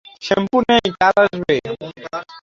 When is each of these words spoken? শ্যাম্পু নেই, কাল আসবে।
শ্যাম্পু 0.21 0.57
নেই, 0.69 0.85
কাল 0.99 1.15
আসবে। 1.23 1.55